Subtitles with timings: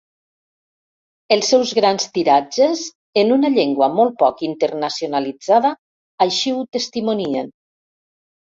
[1.35, 2.81] Els seus grans tiratges,
[3.25, 5.75] en una llengua molt poc internacionalitzada,
[6.29, 7.57] així ho testimonien.